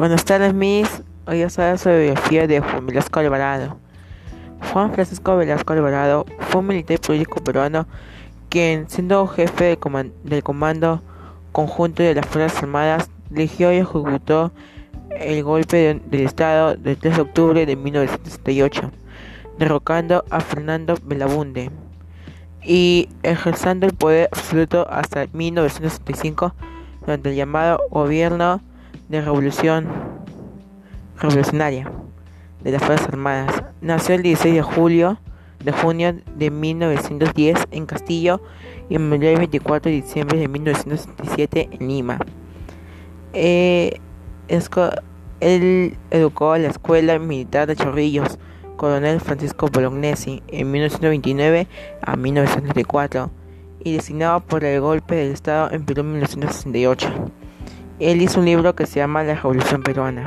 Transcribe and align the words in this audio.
Buenas 0.00 0.24
tardes, 0.24 0.54
Miss. 0.54 1.02
Hoy 1.26 1.42
a 1.42 1.50
saber 1.50 1.76
sobre 1.76 1.98
la 1.98 2.02
biografía 2.04 2.46
de 2.46 2.60
Juan 2.60 2.86
Velasco 2.86 3.20
Alvarado. 3.20 3.76
Juan 4.72 4.94
Francisco 4.94 5.36
Velasco 5.36 5.74
Alvarado 5.74 6.24
fue 6.38 6.62
un 6.62 6.68
militar 6.68 6.98
político 7.00 7.44
peruano 7.44 7.86
quien, 8.48 8.88
siendo 8.88 9.26
jefe 9.26 9.76
del, 10.24 10.42
Comando 10.42 11.02
Conjunto 11.52 12.02
de 12.02 12.14
las 12.14 12.24
Fuerzas 12.24 12.62
Armadas, 12.62 13.10
dirigió 13.28 13.74
y 13.74 13.76
ejecutó 13.76 14.52
el 15.10 15.44
golpe 15.44 16.00
del 16.02 16.20
Estado 16.22 16.76
del 16.76 16.96
3 16.96 17.16
de 17.16 17.20
octubre 17.20 17.66
de 17.66 17.76
1968, 17.76 18.90
derrocando 19.58 20.24
a 20.30 20.40
Fernando 20.40 20.94
Belabunde 21.04 21.70
y 22.62 23.10
ejerciendo 23.22 23.84
el 23.84 23.92
poder 23.92 24.30
absoluto 24.32 24.88
hasta 24.88 25.26
1965 25.30 26.54
durante 27.02 27.28
el 27.28 27.36
llamado 27.36 27.80
Gobierno 27.90 28.62
de 29.10 29.20
Revolución 29.20 29.86
Revolucionaria 31.18 31.90
de 32.62 32.70
las 32.70 32.82
Fuerzas 32.82 33.08
Armadas. 33.08 33.64
Nació 33.80 34.14
el 34.14 34.22
16 34.22 34.54
de 34.54 34.62
julio 34.62 35.18
de 35.64 35.72
junio 35.72 36.16
de 36.36 36.50
1910 36.50 37.66
en 37.70 37.86
Castillo 37.86 38.40
y 38.88 38.98
murió 38.98 39.30
el 39.30 39.38
24 39.38 39.90
de 39.90 40.00
diciembre 40.00 40.38
de 40.38 40.48
1967 40.48 41.68
en 41.72 41.88
Lima. 41.88 42.18
Eh, 43.32 44.00
él 45.40 45.96
educó 46.10 46.52
a 46.52 46.58
la 46.58 46.68
Escuela 46.68 47.18
Militar 47.18 47.66
de 47.66 47.76
Chorrillos, 47.76 48.38
Coronel 48.76 49.20
Francisco 49.20 49.68
Bolognesi, 49.70 50.42
en 50.48 50.70
1929 50.70 51.66
a 52.02 52.16
1934 52.16 53.30
y 53.84 53.94
designado 53.94 54.40
por 54.40 54.64
el 54.64 54.80
golpe 54.80 55.14
del 55.16 55.32
Estado 55.32 55.70
en 55.72 55.84
Perú 55.84 56.00
en 56.00 56.12
1968. 56.12 57.08
Él 58.00 58.22
hizo 58.22 58.40
un 58.40 58.46
libro 58.46 58.74
que 58.74 58.86
se 58.86 58.96
llama 58.96 59.22
La 59.22 59.34
Revolución 59.34 59.82
Peruana. 59.82 60.24